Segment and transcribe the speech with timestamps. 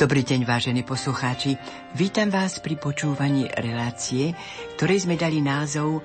[0.00, 1.60] Dobrý deň, vážení poslucháči.
[1.92, 4.32] Vítam vás pri počúvaní relácie,
[4.80, 6.00] ktorej sme dali názov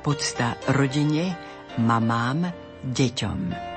[0.00, 1.36] Podsta rodine,
[1.76, 2.48] mamám,
[2.88, 3.73] deťom.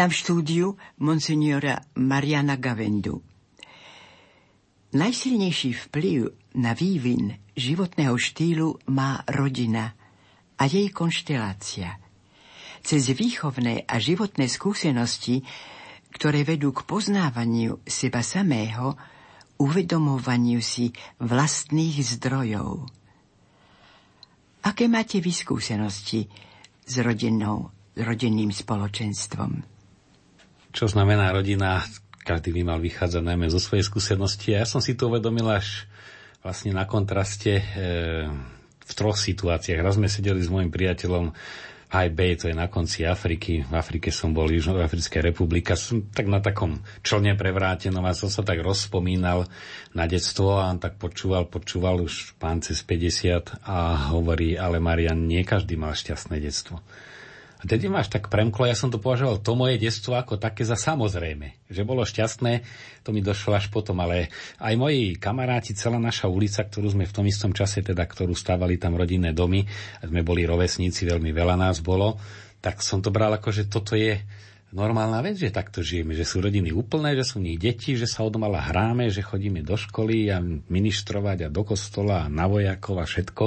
[0.00, 0.66] Vítam v štúdiu
[1.04, 3.20] monsignora Mariana Gavendu.
[4.96, 9.92] Najsilnejší vplyv na vývin životného štýlu má rodina
[10.56, 12.00] a jej konštelácia.
[12.80, 15.44] Cez výchovné a životné skúsenosti,
[16.16, 18.96] ktoré vedú k poznávaniu seba samého,
[19.60, 22.88] uvedomovaniu si vlastných zdrojov.
[24.64, 26.24] Aké máte vy skúsenosti
[26.88, 27.68] s rodinou,
[28.00, 29.69] rodinným spoločenstvom?
[30.70, 31.82] Čo znamená rodina,
[32.22, 34.54] každý by mal vychádzať najmä zo svojej skúsenosti.
[34.54, 35.90] A ja som si to uvedomil až
[36.40, 37.64] vlastne na kontraste e,
[38.80, 39.82] v troch situáciách.
[39.82, 41.32] Raz sme sedeli s môjim priateľom
[41.90, 43.66] High Bay, to je na konci Afriky.
[43.66, 45.74] V Afrike som bol, Južnoafrická republika.
[45.74, 49.50] Som tak na takom člne prevrátenom a som sa tak rozpomínal
[49.90, 55.26] na detstvo a on tak počúval, počúval už pán cez 50 a hovorí, ale Marian,
[55.26, 56.78] nie každý mal šťastné detstvo.
[57.60, 60.80] A tedy máš tak premklo, ja som to považoval to moje detstvo ako také za
[60.80, 61.68] samozrejme.
[61.68, 62.64] Že bolo šťastné,
[63.04, 67.12] to mi došlo až potom, ale aj moji kamaráti, celá naša ulica, ktorú sme v
[67.12, 69.68] tom istom čase, teda ktorú stávali tam rodinné domy,
[70.00, 72.16] sme boli rovesníci, veľmi veľa nás bolo,
[72.64, 74.16] tak som to bral ako, že toto je
[74.70, 78.06] normálna vec, že takto žijeme, že sú rodiny úplné, že sú v nich deti, že
[78.06, 83.02] sa odmala hráme, že chodíme do školy a ministrovať a do kostola a na vojakov
[83.02, 83.44] a všetko.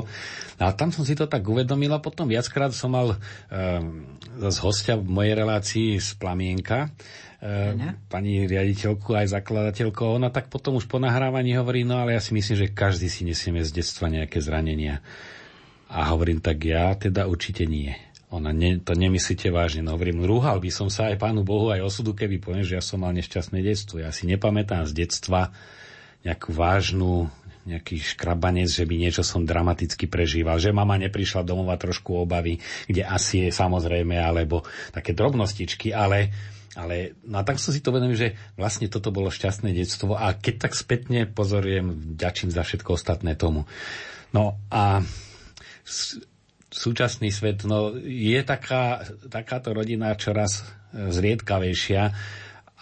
[0.59, 3.17] A tam som si to tak uvedomil a potom viackrát som mal um,
[4.35, 6.91] z hostia v mojej relácii z Plamienka,
[7.39, 12.21] um, pani riaditeľku aj zakladateľku, ona tak potom už po nahrávaní hovorí, no ale ja
[12.23, 14.99] si myslím, že každý si nesieme z detstva nejaké zranenia.
[15.93, 17.93] A hovorím, tak ja teda určite nie.
[18.33, 19.85] Ona ne, to nemyslíte vážne.
[19.85, 22.83] No hovorím, rúhal by som sa aj Pánu Bohu, aj osudu, keby poviem, že ja
[22.83, 24.01] som mal nešťastné detstvo.
[24.01, 25.53] Ja si nepamätám z detstva
[26.25, 27.29] nejakú vážnu,
[27.69, 32.57] nejaký škrabanec, že by niečo som dramaticky prežíval, že mama neprišla domov a trošku obavy,
[32.89, 36.33] kde asi je samozrejme, alebo také drobnostičky, ale
[36.73, 40.55] ale no tak som si to vedomil, že vlastne toto bolo šťastné detstvo a keď
[40.57, 43.69] tak spätne pozorujem, ďačím za všetko ostatné tomu.
[44.33, 45.05] No a
[46.73, 52.03] súčasný svet, no je taká, takáto rodina čoraz zriedkavejšia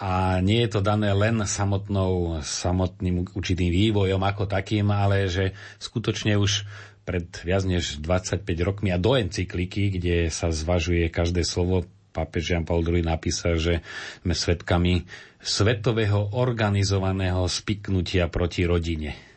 [0.02, 6.40] a nie je to dané len samotnou, samotným určitým vývojom ako takým, ale že skutočne
[6.40, 6.66] už
[7.06, 11.85] pred viac než 25 rokmi a do encykliky, kde sa zvažuje každé slovo,
[12.16, 13.84] pápež Jan Paul II napísal, že
[14.24, 15.06] sme svetkami
[15.41, 19.31] svetového organizovaného spiknutia proti rodine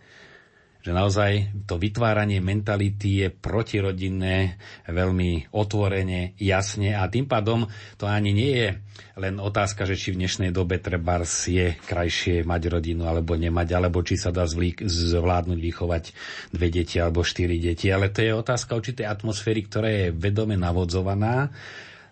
[0.84, 6.92] že naozaj to vytváranie mentality je protirodinné, veľmi otvorene, jasne.
[6.92, 7.64] A tým pádom
[7.96, 8.68] to ani nie je
[9.16, 14.04] len otázka, že či v dnešnej dobe treba je krajšie mať rodinu alebo nemať, alebo
[14.04, 16.04] či sa dá zvládnuť vychovať
[16.52, 21.48] dve deti alebo štyri deti, ale to je otázka určitej atmosféry, ktorá je vedome navodzovaná,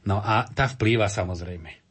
[0.09, 1.83] no a tá vplýva samozrejme.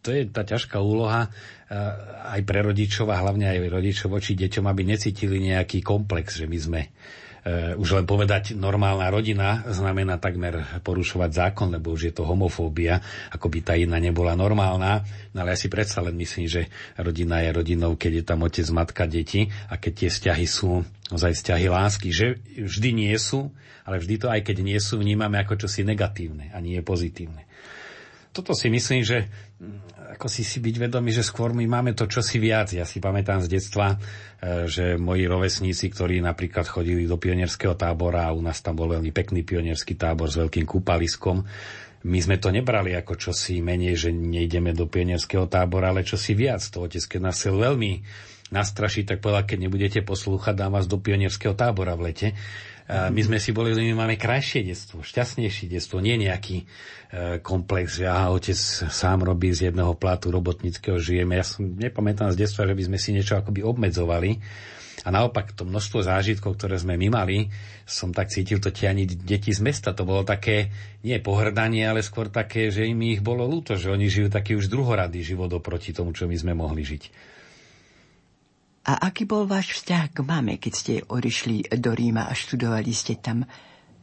[0.00, 1.28] To je tá ťažká úloha
[1.70, 6.58] aj pre rodičov a hlavne aj rodičov voči deťom, aby necítili nejaký komplex, že my
[6.58, 12.26] sme uh, už len povedať normálna rodina znamená takmer porušovať zákon, lebo už je to
[12.26, 12.98] homofóbia,
[13.30, 15.06] ako by tá iná nebola normálna.
[15.30, 16.66] No ale ja si predsa len myslím, že
[16.98, 20.82] rodina je rodinou, keď je tam otec, matka, deti a keď tie vzťahy sú
[21.14, 23.54] ozaj vzťahy lásky, že vždy nie sú,
[23.86, 27.46] ale vždy to aj keď nie sú, vnímame ako čosi negatívne a nie pozitívne
[28.30, 29.26] toto si myslím, že
[30.16, 32.72] ako si si byť vedomý, že skôr my máme to čosi viac.
[32.72, 38.28] Ja si pamätám z detstva, e, že moji rovesníci, ktorí napríklad chodili do pionierského tábora
[38.28, 41.44] a u nás tam bol veľmi pekný pionierský tábor s veľkým kúpaliskom,
[42.00, 46.64] my sme to nebrali ako čosi menej, že nejdeme do pionierského tábora, ale čosi viac.
[46.72, 48.00] To otec, keď nás chcel veľmi
[48.48, 52.28] nastrašiť, tak povedal, keď nebudete poslúchať, dám vás do pionierského tábora v lete.
[52.90, 56.64] My sme si boli, my máme krajšie detstvo, šťastnejšie detstvo, nie nejaký e,
[57.38, 58.58] komplex, že aha, otec
[58.90, 61.38] sám robí z jedného plátu robotnického žijeme.
[61.38, 64.42] Ja som nepamätám z detstva, že by sme si niečo akoby obmedzovali.
[65.06, 67.48] A naopak to množstvo zážitkov, ktoré sme my mali,
[67.86, 69.96] som tak cítil to ani deti z mesta.
[69.96, 70.68] To bolo také,
[71.06, 74.68] nie pohrdanie, ale skôr také, že im ich bolo ľúto, že oni žijú taký už
[74.68, 77.02] druhoradý život oproti tomu, čo my sme mohli žiť.
[78.88, 83.20] A aký bol váš vzťah k mame, keď ste odišli do Ríma a študovali ste
[83.20, 83.44] tam?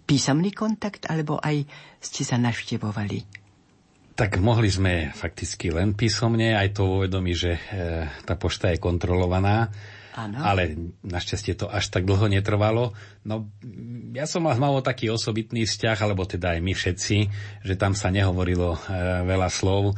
[0.08, 1.68] Písomný kontakt, alebo aj
[2.00, 3.48] ste sa navštevovali?
[4.18, 7.62] Tak mohli sme fakticky len písomne, aj to uvedomí, že e,
[8.26, 9.70] tá pošta je kontrolovaná
[10.18, 10.42] Áno.
[10.42, 10.74] ale
[11.06, 12.98] našťastie to až tak dlho netrvalo.
[13.22, 13.54] No,
[14.18, 17.18] ja som mal, mal taký osobitný vzťah, alebo teda aj my všetci,
[17.62, 18.80] že tam sa nehovorilo e,
[19.30, 19.96] veľa slov, e,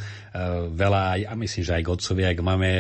[0.75, 2.71] veľa, a myslím, že aj k otcovi, aj k mame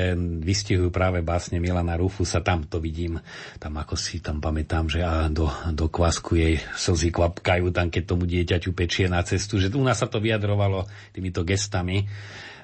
[0.43, 3.23] vystihujú práve básne Milana Rufusa, tam to vidím,
[3.55, 8.03] tam ako si tam pamätám, že a do, do kvasku jej slzy kvapkajú tam, keď
[8.03, 10.83] tomu dieťaťu pečie na cestu, že u nás sa to vyjadrovalo
[11.15, 12.03] týmito gestami.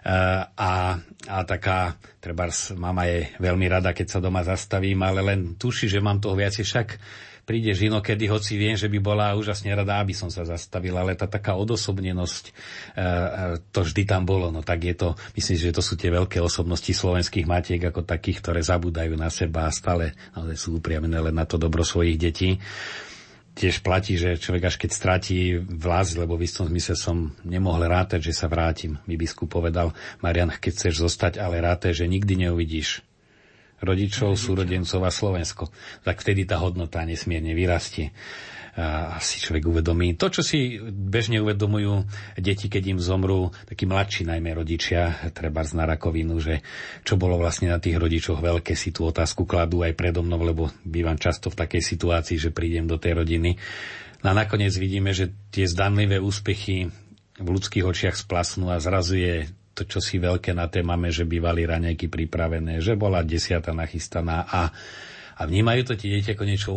[0.05, 2.45] Eh, a, a taká, treba
[2.77, 6.61] mama je veľmi rada, keď sa doma zastavím, ale len tuší, že mám toho viacej,
[6.61, 6.87] však
[7.41, 11.25] prídeš inokedy, hoci viem, že by bola úžasne rada, aby som sa zastavil, ale tá
[11.25, 12.45] taká odosobnenosť,
[12.93, 16.37] eh, to vždy tam bolo, no tak je to, myslím, že to sú tie veľké
[16.37, 21.33] osobnosti slovenských matiek ako takých, ktoré zabúdajú na seba a stále ale sú upriamené len
[21.33, 22.61] na to dobro svojich detí
[23.55, 28.29] tiež platí, že človek až keď stratí vlast, lebo v istom zmysle som nemohol rátať,
[28.29, 28.99] že sa vrátim.
[29.07, 32.99] Mi biskup povedal, Marian, keď chceš zostať, ale rátaj, že nikdy neuvidíš
[33.79, 35.71] rodičov, súrodencov a Slovensko.
[36.03, 38.11] Tak vtedy tá hodnota nesmierne vyrastie
[38.75, 40.19] a si človek uvedomí.
[40.19, 42.03] To, čo si bežne uvedomujú
[42.35, 46.59] deti, keď im zomrú, takí mladší najmä rodičia, treba na rakovinu, že
[47.07, 50.63] čo bolo vlastne na tých rodičoch veľké, si tú otázku kladú aj predo mnou, lebo
[50.83, 53.55] bývam často v takej situácii, že prídem do tej rodiny.
[54.27, 56.91] A nakoniec vidíme, že tie zdanlivé úspechy
[57.39, 59.35] v ľudských očiach splasnú a zrazu je
[59.71, 64.43] to, čo si veľké na té máme, že bývali raňajky pripravené, že bola desiata nachystaná
[64.47, 64.71] a,
[65.39, 66.71] a vnímajú to tie deti ako niečo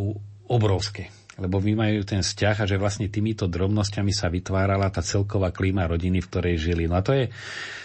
[0.46, 5.86] obrovské lebo vnímajú ten vzťah a že vlastne týmito drobnosťami sa vytvárala tá celková klíma
[5.86, 6.90] rodiny, v ktorej žili.
[6.90, 7.30] No a to je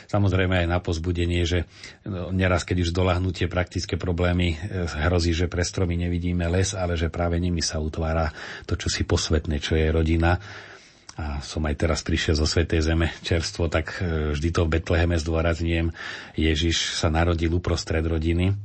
[0.10, 1.70] samozrejme aj na pozbudenie, že
[2.06, 6.78] no, neraz, keď už dolahnutie tie praktické problémy, e, hrozí, že pre stromy nevidíme les,
[6.78, 8.30] ale že práve nimi sa utvára
[8.70, 10.38] to, čo si posvetné, čo je rodina
[11.14, 15.14] a som aj teraz prišiel zo Svetej Zeme čerstvo, tak e, vždy to v Betleheme
[15.14, 15.94] zdôrazňujem.
[16.34, 18.58] Ježiš sa narodil uprostred rodiny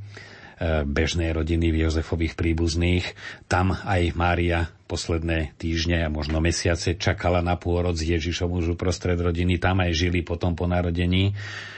[0.83, 3.05] bežnej rodiny v Jozefových príbuzných.
[3.47, 9.15] Tam aj Mária posledné týždne a možno mesiace čakala na pôrod s Ježišom už uprostred
[9.15, 9.55] rodiny.
[9.61, 11.37] Tam aj žili potom po narodení,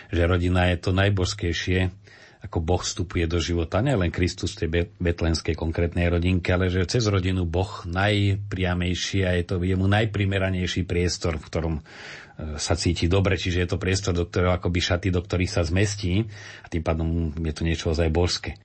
[0.09, 1.93] že rodina je to najbožskejšie,
[2.41, 7.05] ako Boh vstupuje do života, nielen Kristus v tej betlenskej konkrétnej rodinke, ale že cez
[7.05, 11.75] rodinu Boh najpriamejší a je to jemu najprimeranejší priestor, v ktorom
[12.57, 16.25] sa cíti dobre, čiže je to priestor, do ktorého akoby šaty, do ktorých sa zmestí
[16.65, 18.57] a tým pádom je to niečo ozaj božské.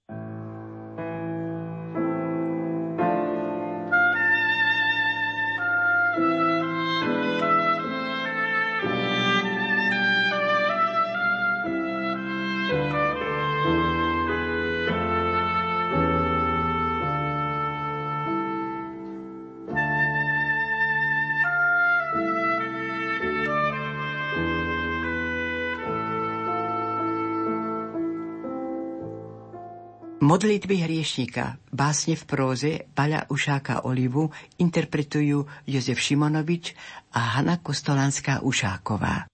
[30.36, 34.28] Modlitby hriešnika, básne v próze Paľa Ušáka Olivu
[34.60, 36.76] interpretujú Jozef Šimonovič
[37.16, 39.32] a Hanna Kostolanská Ušáková.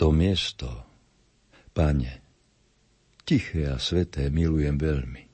[0.00, 0.72] To miesto,
[1.76, 2.24] pane,
[3.28, 5.24] tiché a sveté milujem veľmi.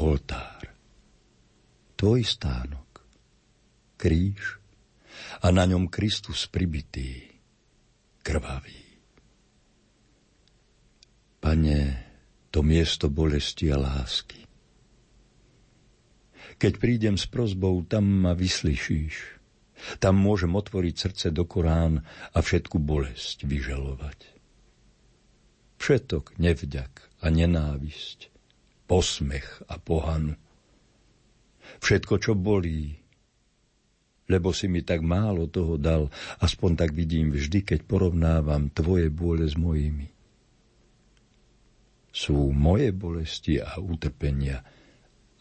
[0.00, 0.72] Oltár,
[2.00, 3.04] tvoj stánok,
[4.00, 4.64] kríž
[5.44, 7.20] a na ňom Kristus pribitý,
[8.24, 8.80] krvavý.
[11.44, 12.04] Pane,
[12.54, 14.46] to miesto bolesti a lásky.
[16.54, 19.42] Keď prídem s prozbou, tam ma vyslyšíš.
[19.98, 24.30] Tam môžem otvoriť srdce do Korán a všetku bolesť vyžalovať.
[25.82, 28.30] Všetok nevďak a nenávisť,
[28.86, 30.38] posmech a pohanu.
[31.82, 33.02] Všetko, čo bolí,
[34.30, 36.06] lebo si mi tak málo toho dal,
[36.38, 40.13] aspoň tak vidím vždy, keď porovnávam tvoje bôle s mojimi
[42.14, 44.62] sú moje bolesti a utrpenia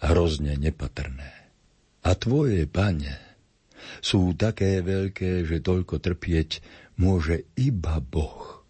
[0.01, 1.30] hrozne nepatrné.
[2.01, 3.13] A tvoje, pane,
[4.01, 6.65] sú také veľké, že toľko trpieť
[6.98, 8.65] môže iba Boh.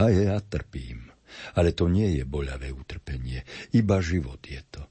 [0.00, 1.12] A ja trpím,
[1.52, 3.44] ale to nie je boľavé utrpenie,
[3.76, 4.82] iba život je to.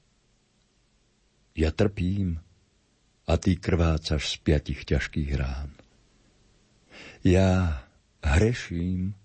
[1.57, 2.37] Ja trpím
[3.25, 5.73] a ty krvácaš z piatich ťažkých rán.
[7.25, 7.81] Ja
[8.21, 9.17] hreším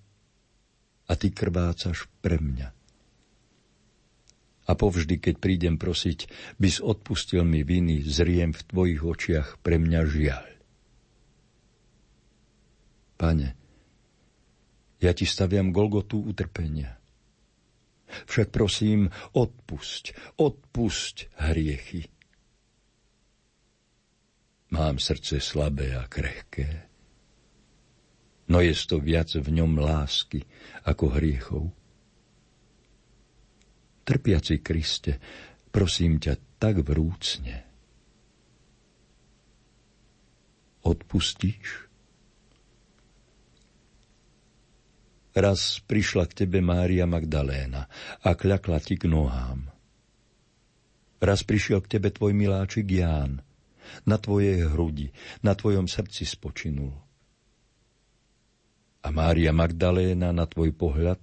[1.13, 2.73] a ty krvácaš pre mňa.
[4.65, 10.01] A povždy, keď prídem prosiť, bys odpustil mi viny, zriem v tvojich očiach pre mňa
[10.09, 10.47] žiaľ.
[13.21, 13.49] Pane,
[15.05, 16.97] ja ti staviam Golgotu utrpenia.
[18.33, 22.09] Však prosím, odpusť, odpusť hriechy.
[24.73, 26.92] Mám srdce slabé a krehké
[28.53, 30.45] no je to viac v ňom lásky
[30.85, 31.65] ako hriechov.
[34.05, 35.17] Trpiaci Kriste,
[35.73, 37.65] prosím ťa tak vrúcne.
[40.85, 41.89] Odpustíš?
[45.33, 47.89] Raz prišla k tebe Mária Magdaléna
[48.21, 49.65] a kľakla ti k nohám.
[51.25, 53.41] Raz prišiel k tebe tvoj miláčik Ján,
[54.05, 55.09] na tvojej hrudi,
[55.41, 57.12] na tvojom srdci spočinul.
[59.03, 61.19] A Mária Magdaléna na tvoj pohľad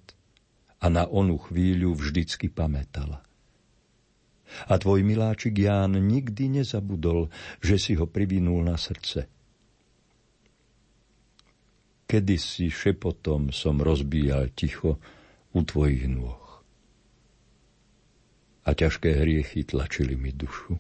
[0.80, 3.24] a na onu chvíľu vždycky pamätala.
[4.68, 7.30] A tvoj miláčik Ján nikdy nezabudol,
[7.64, 9.30] že si ho privinul na srdce.
[12.10, 14.98] Kedysi šepotom som rozbíjal ticho
[15.54, 16.42] u tvojich nôh.
[18.66, 20.76] A ťažké hriechy tlačili mi dušu.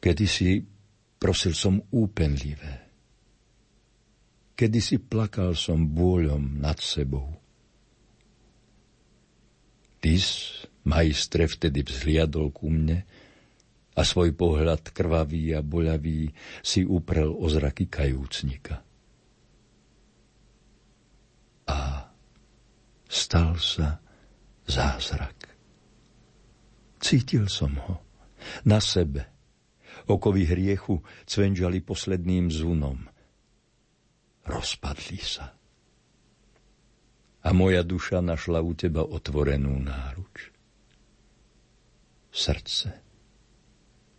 [0.00, 0.64] Kedysi
[1.20, 2.89] prosil som úpenlivé
[4.60, 7.32] Kedy si plakal som bôľom nad sebou.
[10.04, 10.52] Tys,
[10.84, 13.00] majstre, vtedy vzhliadol ku mne
[13.96, 16.28] a svoj pohľad krvavý a boľavý
[16.60, 18.84] si uprel o zraky kajúcnika.
[21.64, 21.80] A
[23.08, 23.96] stal sa
[24.68, 25.56] zázrak.
[27.00, 27.96] Cítil som ho
[28.68, 29.24] na sebe.
[30.04, 33.09] Okovy hriechu cvenžali posledným zunom
[34.50, 35.54] rozpadli sa.
[37.40, 40.52] A moja duša našla u teba otvorenú náruč.
[42.30, 42.92] Srdce,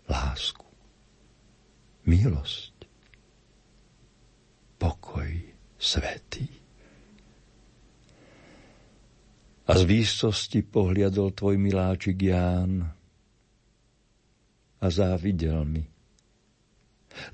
[0.09, 0.65] lásku,
[2.09, 2.75] milosť,
[4.81, 5.29] pokoj
[5.77, 6.50] svetý.
[9.69, 12.83] A z výsosti pohliadol tvoj miláčik Ján
[14.81, 16.00] a závidel mi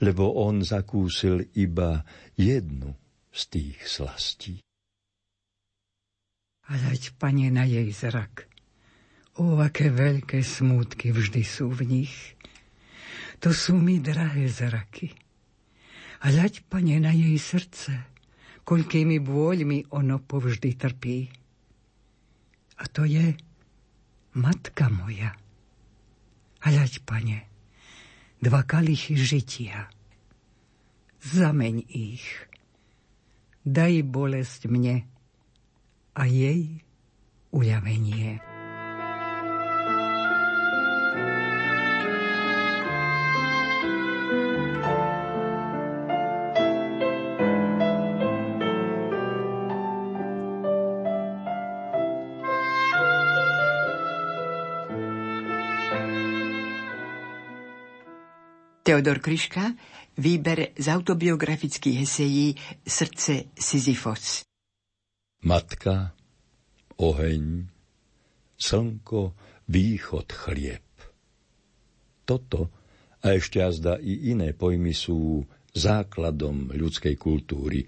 [0.01, 2.05] lebo on zakúsil iba
[2.35, 2.93] jednu
[3.31, 4.55] z tých slastí.
[6.67, 8.51] Hľaď, pane, na jej zrak.
[9.39, 12.15] O, aké veľké smútky vždy sú v nich.
[13.39, 15.13] To sú mi drahé zraky.
[16.25, 17.93] Hľaď, pane, na jej srdce,
[18.65, 21.29] koľkými bôľmi ono povždy trpí.
[22.81, 23.37] A to je
[24.35, 25.37] matka moja.
[26.65, 27.37] Hľaď, pane,
[28.41, 29.89] dva kalichy žitia.
[31.21, 32.25] Zameň ich.
[33.67, 35.03] Daj bolesť mne
[36.15, 36.79] a jej
[37.51, 38.56] uľavenie.
[58.87, 59.75] Teodor Kryška,
[60.15, 62.55] výber z autobiografických esejí
[62.87, 64.47] Srdce Sisyfos.
[65.43, 66.15] Matka,
[66.95, 67.67] oheň,
[68.55, 69.35] slnko,
[69.67, 70.87] východ, chlieb.
[72.23, 72.71] Toto
[73.19, 75.43] a ešte azda i iné pojmy sú
[75.75, 77.83] základom ľudskej kultúry,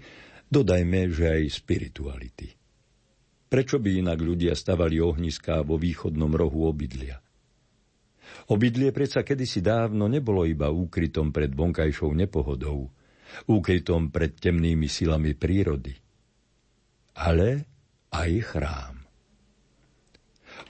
[0.52, 2.52] dodajme, že aj spirituality.
[3.48, 7.24] Prečo by inak ľudia stavali ohniská vo východnom rohu obydlia?
[8.50, 12.90] Obydlie predsa kedysi dávno nebolo iba úkrytom pred vonkajšou nepohodou,
[13.46, 15.94] úkrytom pred temnými silami prírody,
[17.14, 17.48] ale
[18.10, 18.96] aj chrám.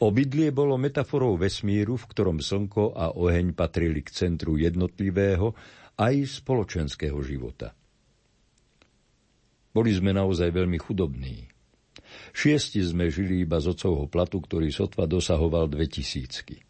[0.05, 5.57] Obydlie bolo metaforou vesmíru, v ktorom slnko a oheň patrili k centru jednotlivého
[5.97, 7.73] aj spoločenského života.
[9.73, 11.49] Boli sme naozaj veľmi chudobní.
[12.37, 16.70] Šiesti sme žili iba z ocovho platu, ktorý sotva dosahoval dve tisícky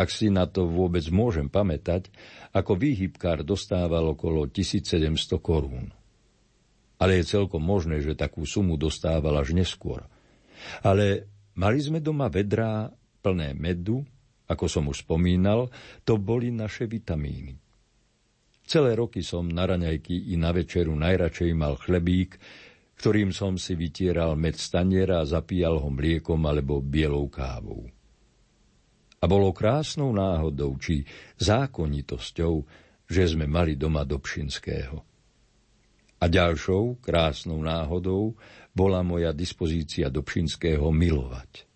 [0.00, 2.08] ak si na to vôbec môžem pamätať,
[2.56, 5.12] ako výhybkár dostával okolo 1700
[5.44, 5.92] korún.
[6.96, 10.08] Ale je celkom možné, že takú sumu dostával až neskôr.
[10.80, 12.88] Ale mali sme doma vedrá
[13.20, 14.00] plné medu,
[14.48, 15.68] ako som už spomínal,
[16.08, 17.60] to boli naše vitamíny.
[18.64, 22.38] Celé roky som na raňajky i na večeru najradšej mal chlebík,
[23.00, 27.88] ktorým som si vytieral med staniera a zapíjal ho mliekom alebo bielou kávou.
[29.20, 31.04] A bolo krásnou náhodou či
[31.36, 32.54] zákonitosťou,
[33.04, 34.96] že sme mali doma Dobšinského.
[36.20, 38.32] A ďalšou krásnou náhodou
[38.72, 41.68] bola moja dispozícia Dobšinského milovať.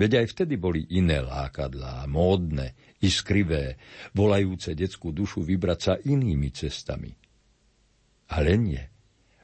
[0.00, 3.76] Veď aj vtedy boli iné lákadlá, módne, iskrivé,
[4.16, 7.12] volajúce detskú dušu vybrať sa inými cestami.
[8.32, 8.80] Ale nie.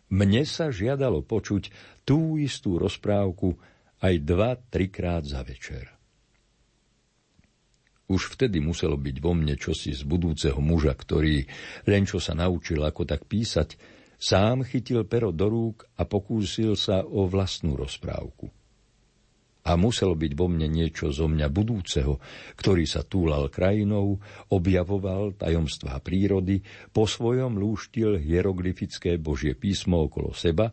[0.09, 1.69] Mne sa žiadalo počuť
[2.09, 3.61] tú istú rozprávku
[4.01, 5.98] aj dva, trikrát za večer.
[8.09, 11.45] Už vtedy muselo byť vo mne čosi z budúceho muža, ktorý,
[11.85, 13.77] len čo sa naučil ako tak písať,
[14.17, 18.49] sám chytil pero do rúk a pokúsil sa o vlastnú rozprávku.
[19.69, 22.17] A muselo byť vo mne niečo zo mňa budúceho,
[22.57, 24.17] ktorý sa túlal krajinou,
[24.49, 30.73] objavoval tajomstvá prírody, po svojom lúštil hieroglyfické Božie písmo okolo seba,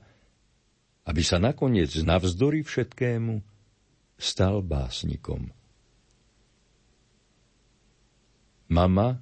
[1.04, 3.44] aby sa nakoniec navzdory všetkému
[4.16, 5.55] stal básnikom.
[8.66, 9.22] Mama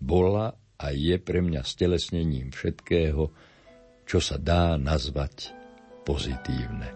[0.00, 3.28] bola a je pre mňa stelesnením všetkého,
[4.08, 5.52] čo sa dá nazvať
[6.08, 6.88] pozitívne.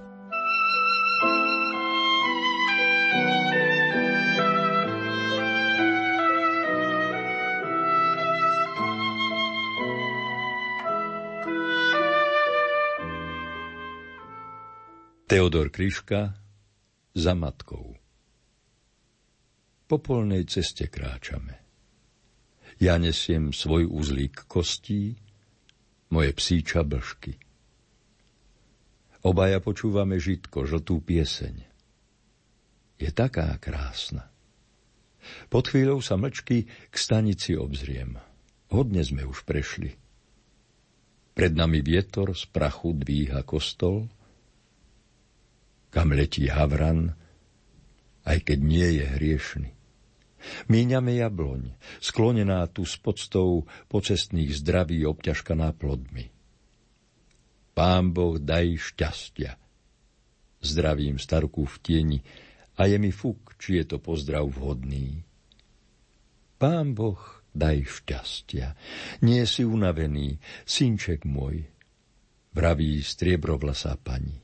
[15.28, 16.36] Teodor Kryška
[17.16, 17.96] za matkou.
[19.88, 21.61] Po polnej ceste kráčame.
[22.82, 25.14] Ja nesiem svoj uzlík kostí,
[26.10, 27.38] moje psíča blšky.
[29.22, 31.62] Obaja počúvame žitko, žltú pieseň.
[32.98, 34.26] Je taká krásna.
[35.46, 38.18] Pod chvíľou sa mlčky k stanici obzriem.
[38.74, 39.94] Hodne sme už prešli.
[41.38, 44.10] Pred nami vietor z prachu dvíha kostol,
[45.94, 47.14] kam letí havran,
[48.26, 49.70] aj keď nie je hriešny.
[50.68, 56.30] Míňame jabloň, sklonená tu s podstou počestných zdraví obťažkaná plodmi.
[57.72, 59.56] Pán Boh daj šťastia.
[60.62, 62.18] Zdravím starku v tieni
[62.76, 65.24] a je mi fuk, či je to pozdrav vhodný.
[66.60, 67.18] Pán Boh
[67.56, 68.76] daj šťastia.
[69.24, 70.36] Nie si unavený,
[70.68, 71.64] synček môj,
[72.52, 74.41] vraví striebrovlasá pani.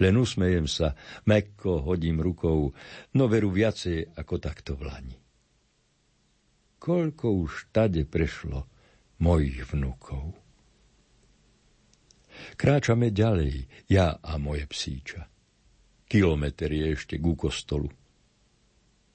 [0.00, 0.96] Len usmejem sa,
[1.28, 2.72] mekko hodím rukou,
[3.14, 5.16] no veru viacej ako takto v lani.
[6.80, 8.64] Koľko už tade prešlo
[9.20, 10.32] mojich vnúkov.
[12.56, 15.28] Kráčame ďalej, ja a moje psíča.
[16.08, 17.92] Kilometr je ešte ku kostolu.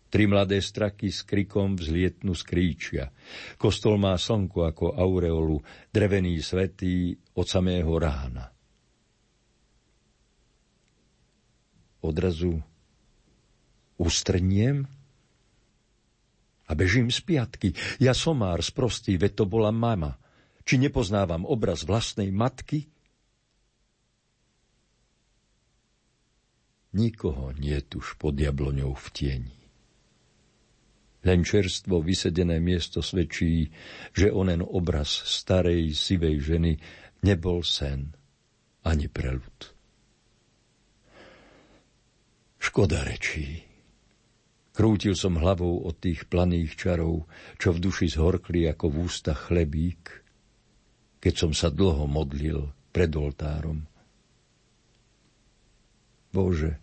[0.08, 3.12] Tri mladé straky s krikom vzlietnú skríčia.
[3.60, 5.60] Kostol má slnko ako aureolu,
[5.92, 8.55] drevený svetý od samého rána.
[12.06, 12.62] Odrazu
[13.98, 14.86] ustrniem
[16.66, 17.78] a bežím z piatky.
[18.02, 20.18] Ja somár sprostý, veď to bola mama.
[20.66, 22.90] Či nepoznávam obraz vlastnej matky?
[26.96, 29.58] Nikoho nie tuž pod jabloňou v tieni.
[31.26, 33.74] Len čerstvo vysedené miesto svedčí,
[34.14, 36.72] že onen obraz starej sivej ženy
[37.26, 38.14] nebol sen
[38.86, 39.75] ani prelud.
[42.66, 43.62] Škoda rečí.
[44.74, 47.30] Krútil som hlavou od tých planých čarov,
[47.62, 50.26] čo v duši zhorkli ako v ústa chlebík,
[51.22, 53.86] keď som sa dlho modlil pred oltárom.
[56.34, 56.82] Bože,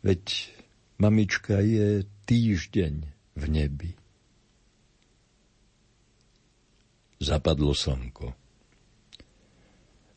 [0.00, 0.24] veď
[0.96, 2.94] mamička je týždeň
[3.36, 3.92] v nebi.
[7.20, 8.32] Zapadlo slnko.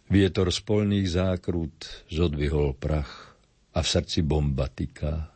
[0.08, 3.30] Vietor z polných zákrut zodvihol prach
[3.74, 5.30] a v srdci bomba tyká.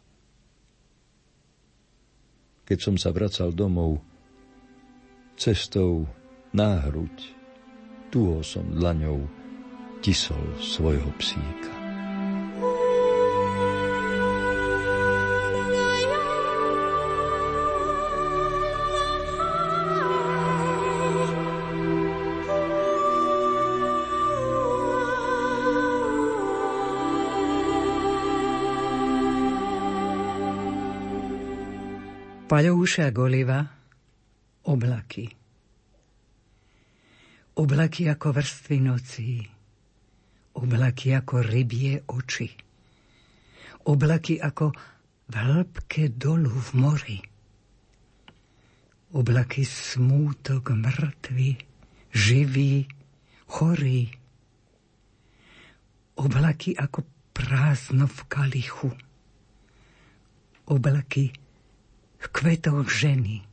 [2.64, 4.00] Keď som sa vracal domov,
[5.36, 6.08] cestou
[6.56, 7.36] náhruď,
[8.14, 9.26] tuho som dlaňou
[10.00, 11.83] tisol svojho psíka.
[32.64, 33.60] Paľouša Goliva
[34.72, 35.28] Oblaky.
[37.60, 39.44] Oblaky ako vrstvy nocí,
[40.56, 42.48] oblaky ako rybie oči,
[43.84, 44.72] oblaky ako
[45.28, 47.20] v hĺbke dolu v mori,
[49.12, 51.60] oblaky smútok mŕtvy,
[52.16, 52.88] živý,
[53.52, 54.08] chorý,
[56.16, 57.04] oblaky ako
[57.36, 58.88] prázdno v kalichu,
[60.72, 61.43] oblaky
[62.30, 63.44] kvetov ženy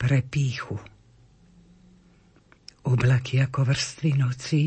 [0.00, 0.78] pre píchu.
[2.88, 4.64] Oblaky ako vrstvy nocí,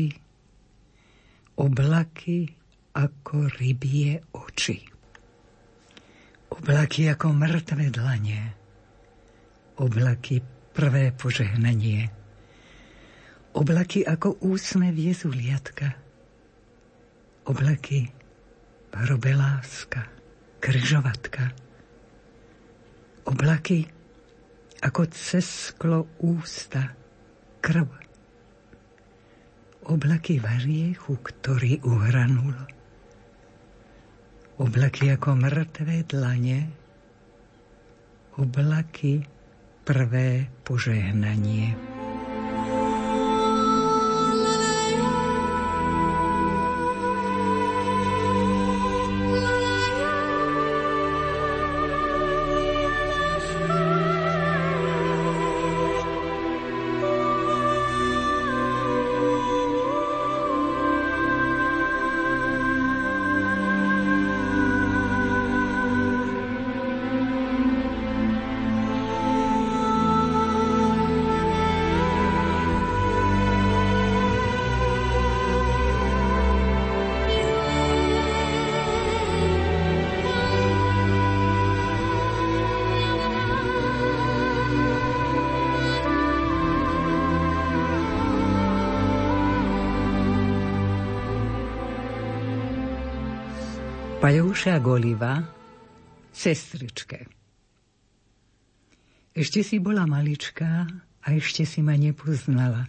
[1.58, 2.46] oblaky
[2.94, 4.78] ako rybie oči.
[6.52, 8.42] Oblaky ako mŕtve dlanie,
[9.80, 10.44] oblaky
[10.76, 12.12] prvé požehnanie,
[13.56, 15.96] oblaky ako úsne viezuliatka,
[17.48, 18.12] oblaky
[18.92, 20.04] hrobe láska,
[20.60, 21.56] kryžovatka,
[23.22, 23.86] Oblaky
[24.82, 26.90] ako cez sklo ústa,
[27.62, 27.86] krv.
[29.86, 32.54] Oblaky variechu, ktorý uhranul.
[34.58, 36.60] Oblaky ako mŕtve dlane,
[38.38, 39.22] oblaky
[39.86, 42.01] prvé požehnanie.
[94.32, 95.44] Pajouša Goliva,
[96.32, 97.28] sestričke.
[99.36, 100.88] Ešte si bola maličká
[101.20, 102.88] a ešte si ma nepoznala.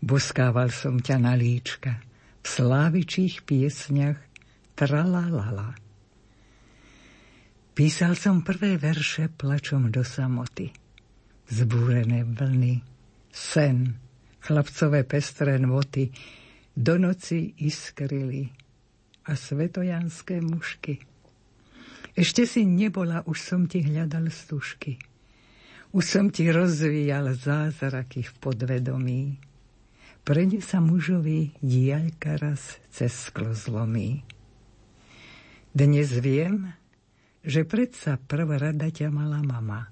[0.00, 2.00] Boskával som ťa na líčka
[2.40, 4.16] v slávičích piesňach
[4.72, 5.76] tralalala.
[7.76, 10.72] Písal som prvé verše plačom do samoty.
[11.44, 12.80] Zbúrené vlny,
[13.28, 14.00] sen,
[14.40, 16.08] chlapcové pestré nvoty,
[16.72, 18.63] do noci iskrili
[19.24, 21.00] a svetojanské mušky.
[22.14, 25.00] Ešte si nebola, už som ti hľadal stužky.
[25.90, 29.22] Už som ti rozvíjal zázraky v podvedomí.
[30.24, 34.24] Prede sa mužovi diaľka raz cez sklo zlomí.
[35.74, 36.70] Dnes viem,
[37.42, 39.90] že predsa prvá rada ťa mala mama.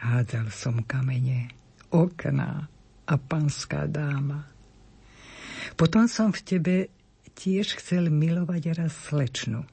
[0.00, 1.52] Hádzal som kamene,
[1.92, 2.66] okná
[3.06, 4.48] a panská dáma.
[5.76, 6.76] Potom som v tebe
[7.34, 9.66] tiež chcel milovať raz slečnu.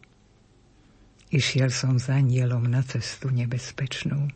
[1.32, 4.28] Išiel som za nielom na cestu nebezpečnú.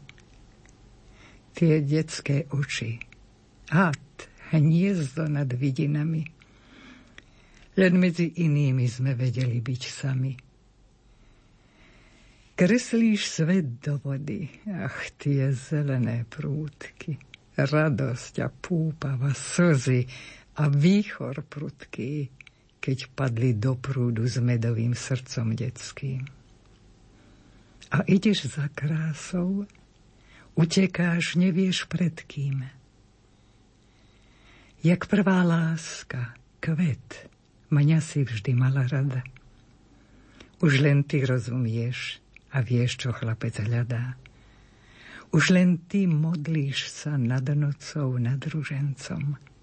[1.52, 3.04] Tie detské oči,
[3.68, 4.00] had,
[4.56, 6.24] hniezdo nad vidinami.
[7.76, 10.34] Len medzi inými sme vedeli byť sami.
[12.56, 17.20] Kreslíš svet do vody, ach, tie zelené prúdky,
[17.60, 20.08] radosť a púpava, slzy
[20.56, 22.32] a výchor prudký,
[22.86, 26.22] keď padli do prúdu s medovým srdcom detským.
[27.90, 29.66] A ideš za krásou,
[30.54, 32.62] utekáš, nevieš pred kým.
[34.86, 37.26] Jak prvá láska, kvet,
[37.74, 39.26] mňa si vždy mala rada.
[40.62, 42.22] Už len ty rozumieš
[42.54, 44.14] a vieš, čo chlapec hľadá.
[45.34, 49.55] Už len ty modlíš sa nad nocou, nad ružencom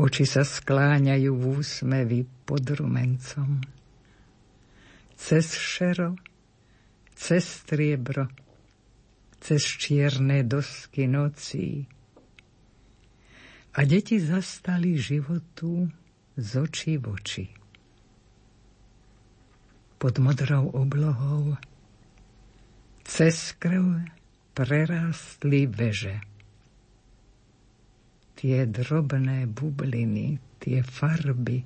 [0.00, 3.60] Oči sa skláňajú v úsmevi pod rumencom.
[5.12, 6.16] Cez šero,
[7.12, 8.32] cez striebro,
[9.44, 11.84] cez čierne dosky nocí.
[13.76, 15.92] A deti zastali životu
[16.32, 17.46] z očí v oči.
[20.00, 21.60] Pod modrou oblohou
[23.04, 24.00] cez krv
[24.56, 26.24] prerástli veže
[28.40, 31.60] tie drobné bubliny, tie farby.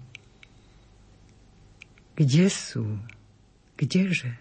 [2.18, 2.98] Kde sú?
[3.78, 4.34] Kdeže?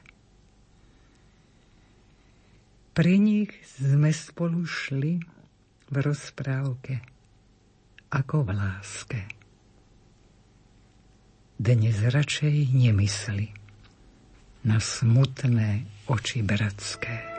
[2.97, 5.21] Pri nich sme spolu šli
[5.93, 7.05] v rozprávke,
[8.09, 9.21] ako v láske.
[11.61, 13.53] Dnes radšej nemysli
[14.65, 17.33] na smutné oči bratské.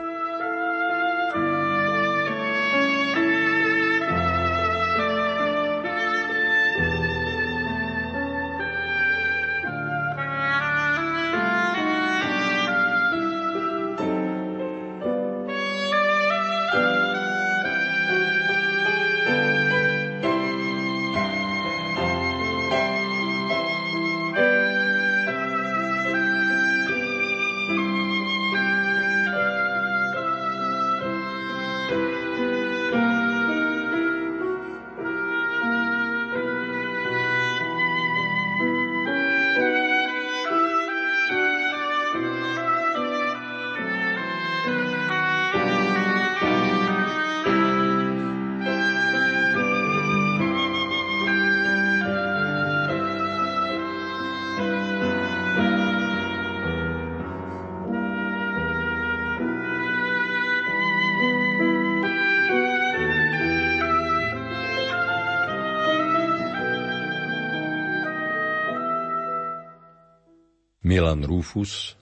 [70.85, 71.97] Milan Rufus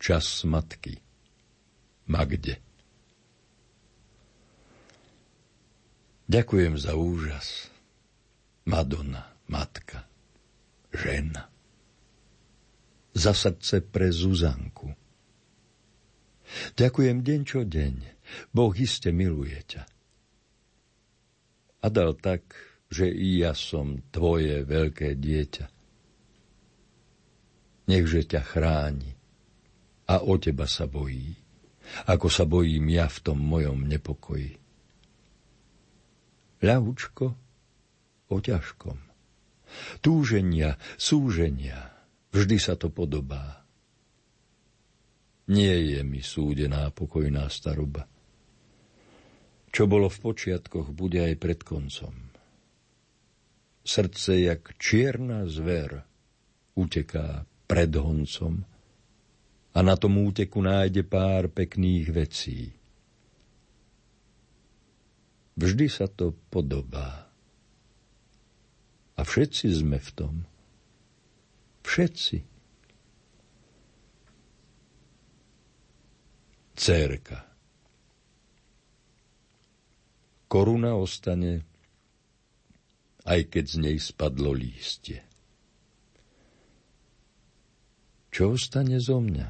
[0.00, 0.96] Čas matky
[2.08, 2.56] Magde
[6.24, 7.68] Ďakujem za úžas.
[8.64, 10.08] Madonna, matka,
[10.88, 11.52] žena.
[13.12, 14.96] Za srdce pre Zuzanku.
[16.80, 17.94] Ďakujem deň čo deň.
[18.56, 19.84] Boh iste miluje ťa.
[21.84, 22.56] A dal tak,
[22.88, 25.75] že i ja som tvoje veľké dieťa.
[27.86, 29.14] Nechže ťa chráni
[30.10, 31.38] a o teba sa bojí,
[32.10, 34.66] ako sa bojím ja v tom mojom nepokoji
[36.66, 37.24] ľahučko
[38.32, 38.98] o ťažkom.
[40.00, 41.92] Túženia, súženia,
[42.32, 43.66] vždy sa to podobá.
[45.46, 48.10] Nie je mi súdená pokojná staroba.
[49.70, 52.14] Čo bolo v počiatkoch, bude aj pred koncom.
[53.86, 56.02] Srdce, jak čierna zver,
[56.74, 58.62] uteká pred honcom
[59.76, 62.60] a na tom úteku nájde pár pekných vecí–
[65.56, 67.32] Vždy sa to podobá.
[69.16, 70.34] A všetci sme v tom.
[71.80, 72.44] Všetci.
[76.76, 77.48] Cérka.
[80.44, 81.64] Koruna ostane,
[83.24, 85.24] aj keď z nej spadlo lístie.
[88.36, 89.48] Čo ostane zo mňa?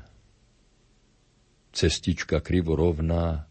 [1.74, 3.50] Cestička krivo rovná,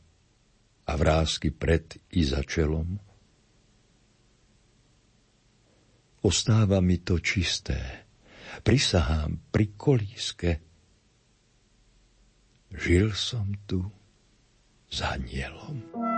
[0.87, 2.95] a vrázky pred i za čelom?
[6.23, 8.07] Ostáva mi to čisté,
[8.63, 10.51] prisahám pri kolíske.
[12.71, 13.83] Žil som tu
[14.87, 16.14] za nielom.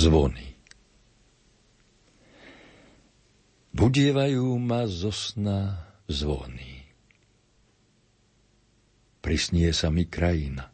[0.00, 0.56] Zvony
[3.76, 6.88] Budievajú ma zo sna zvony.
[9.20, 10.72] Prisnie sa mi krajina.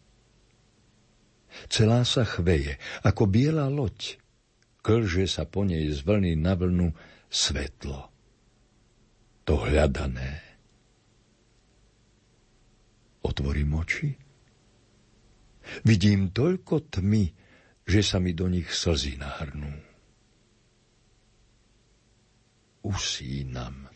[1.66, 4.14] Celá sa chveje, ako biela loď.
[4.86, 6.94] Klže sa po nej z vlny na vlnu
[7.26, 8.06] svetlo.
[9.42, 10.38] To hľadané.
[13.26, 14.14] Otvorím oči.
[15.82, 17.45] Vidím toľko tmy,
[17.86, 19.70] že sa mi do nich slzy nahrnú.
[22.82, 23.95] Usínam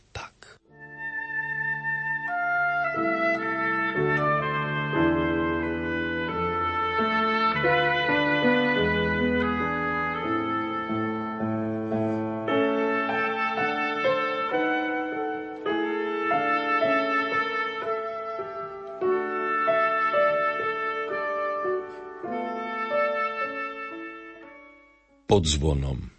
[25.31, 26.11] pod zvonom.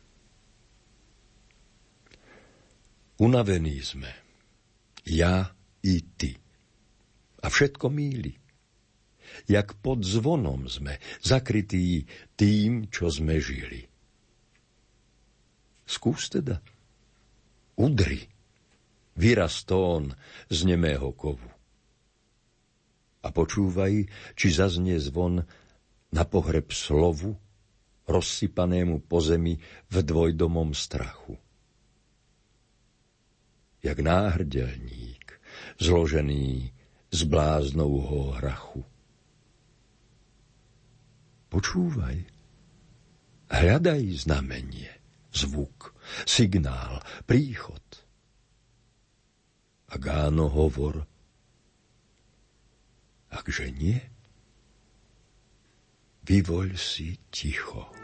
[3.19, 4.07] Unavení sme,
[5.03, 5.51] ja
[5.83, 6.39] i ty.
[7.43, 8.39] A všetko míli.
[9.51, 12.07] Jak pod zvonom sme, zakrytí
[12.39, 13.83] tým, čo sme žili.
[15.83, 16.63] Skús teda.
[17.75, 18.31] Udri.
[19.19, 20.15] Vyraz tón
[20.47, 21.51] z nemého kovu.
[23.19, 24.07] A počúvaj,
[24.39, 25.43] či zaznie zvon
[26.15, 27.35] na pohreb slovu,
[28.11, 29.55] rozsypanému po zemi
[29.87, 31.39] v dvojdomom strachu.
[33.81, 35.41] Jak náhrdelník,
[35.81, 36.69] zložený
[37.11, 38.83] z bláznovho hrachu.
[41.51, 42.23] Počúvaj,
[43.51, 44.87] hľadaj znamenie,
[45.35, 45.91] zvuk,
[46.23, 47.83] signál, príchod.
[49.91, 51.03] Ak áno, hovor,
[53.27, 53.99] akže nie,
[56.23, 58.00] vyvoľ si ticho.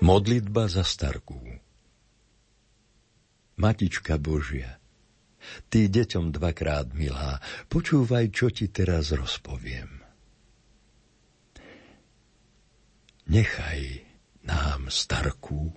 [0.00, 1.36] Modlitba za starkú.
[3.60, 4.80] Matička Božia,
[5.68, 7.36] ty deťom dvakrát milá,
[7.68, 10.00] počúvaj, čo ti teraz rozpoviem.
[13.28, 14.00] Nechaj
[14.48, 15.68] nám starkú,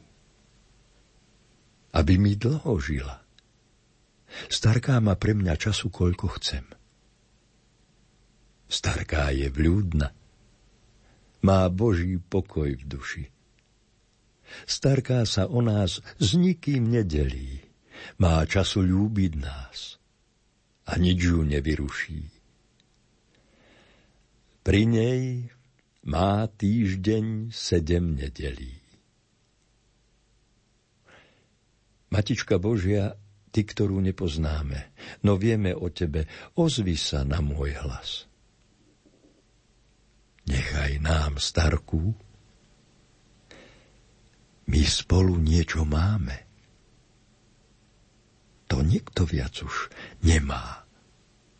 [1.91, 3.19] aby mi dlho žila.
[4.47, 6.63] Starká má pre mňa času, koľko chcem.
[8.71, 10.15] Starká je vľúdna,
[11.43, 13.32] má Boží pokoj v duši.
[14.63, 17.61] Starká sa o nás s nikým nedelí.
[18.19, 20.01] Má času ľúbiť nás
[20.87, 22.27] a nič ju nevyruší.
[24.63, 25.47] Pri nej
[26.07, 28.83] má týždeň sedem nedelí.
[32.11, 33.17] Matička Božia,
[33.49, 34.93] ty, ktorú nepoznáme,
[35.25, 38.29] no vieme o tebe, ozvi sa na môj hlas.
[40.45, 42.13] Nechaj nám starku,
[44.67, 46.47] my spolu niečo máme.
[48.71, 49.91] To nikto viac už
[50.23, 50.87] nemá,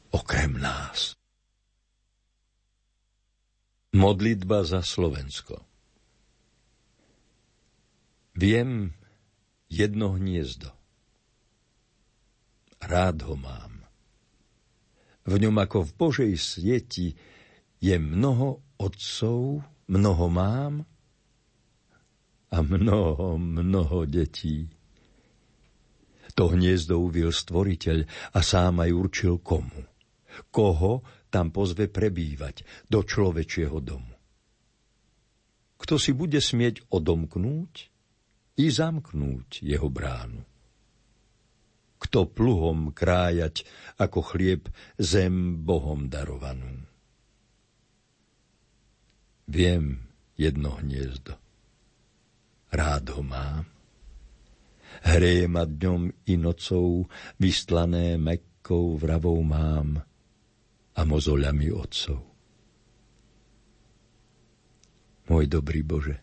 [0.10, 1.14] okrem nás.
[3.94, 5.74] Modlitba za Slovensko
[8.34, 8.98] Viem
[9.70, 10.74] jedno hniezdo.
[12.82, 13.86] Rád ho mám.
[15.24, 17.14] V ňom ako v Božej sieti
[17.78, 20.90] je mnoho otcov, mnoho mám
[22.54, 24.70] a mnoho, mnoho detí.
[26.38, 27.98] To hniezdo uvil stvoriteľ
[28.38, 29.82] a sám aj určil komu.
[30.54, 31.02] Koho
[31.34, 34.14] tam pozve prebývať do človečieho domu.
[35.82, 37.74] Kto si bude smieť odomknúť
[38.62, 40.46] i zamknúť jeho bránu.
[42.02, 43.66] Kto pluhom krájať
[43.98, 44.70] ako chlieb
[45.02, 46.86] zem Bohom darovanú.
[49.50, 50.06] Viem
[50.38, 51.43] jedno hniezdo
[52.74, 53.66] rád ho mám.
[55.04, 57.06] Hreje ma dňom i nocou,
[57.38, 60.02] vystlané mekkou vravou mám
[60.94, 62.22] a mozoľami otcov.
[65.24, 66.20] Môj dobrý Bože,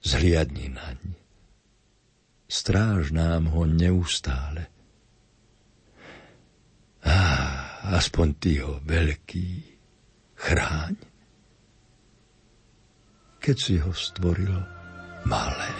[0.00, 0.98] zhliadni naň.
[2.48, 4.68] Stráž nám ho neustále.
[7.04, 7.20] Á,
[7.98, 9.48] aspoň ty ho veľký
[10.40, 10.94] chráň.
[13.44, 14.83] Keď si ho stvoril,
[15.24, 15.72] malé.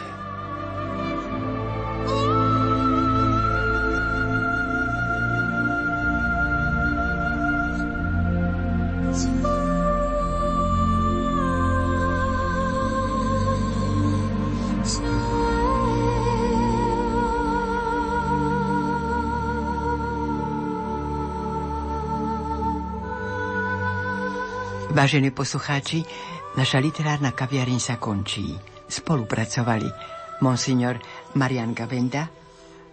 [24.95, 26.07] Vážení poslucháči,
[26.55, 29.91] naša literárna kaviareň sa končí spolupracovali
[30.39, 31.03] monsignor
[31.35, 32.31] Marian Gavenda,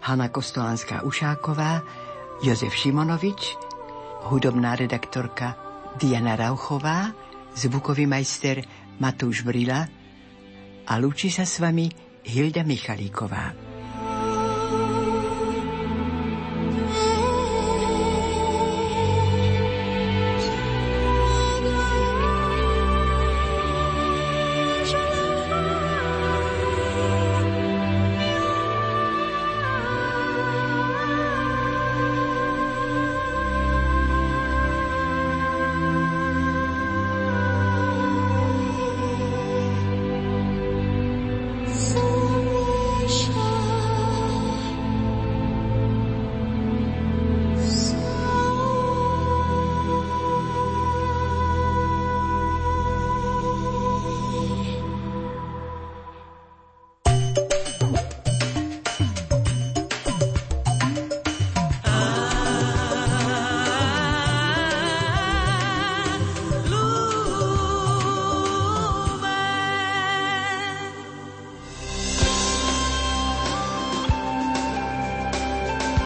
[0.02, 1.86] Hanna Kostolanská Ušáková,
[2.42, 3.54] Jozef Šimonovič,
[4.34, 5.54] hudobná redaktorka
[6.02, 7.14] Diana Rauchová,
[7.54, 8.66] zvukový majster
[8.98, 9.86] Matúš Brila
[10.90, 11.86] a lúči sa s vami
[12.26, 13.71] Hilda Michalíková.